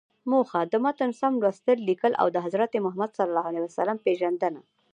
[0.31, 4.61] موخه: د متن سم لوستل، ليکل او د حضرت محمد ﷺ پیژندنه.